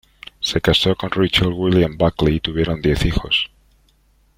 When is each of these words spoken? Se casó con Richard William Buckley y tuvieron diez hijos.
Se 0.39 0.59
casó 0.59 0.95
con 0.95 1.11
Richard 1.11 1.49
William 1.53 1.95
Buckley 1.95 2.37
y 2.37 2.39
tuvieron 2.39 2.81
diez 2.81 3.05
hijos. 3.05 3.51